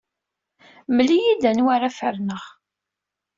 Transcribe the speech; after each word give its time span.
Mel-iyi-d 0.95 1.43
anwa 1.49 1.69
ara 1.75 1.89
ferneɣ. 1.97 2.43